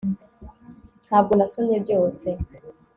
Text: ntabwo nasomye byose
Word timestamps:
ntabwo 1.07 1.31
nasomye 1.39 1.77
byose 1.85 2.27